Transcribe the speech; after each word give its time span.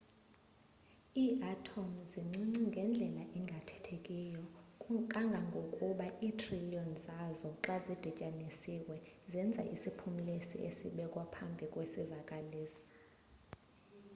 iiatom 1.23 1.89
zincinci 2.11 2.61
ngendlela 2.69 3.23
engathethekiyo 3.37 4.43
kangangokuba 5.11 6.05
iithriliyoni 6.25 6.95
zazo 7.05 7.49
xa 7.63 7.75
zidityanisiwe 7.85 8.95
zenza 9.31 9.63
isiphumlisi 9.75 10.55
esibekwa 10.69 11.21
ekupheleni 11.25 11.65
kwesivakalisi 11.73 12.85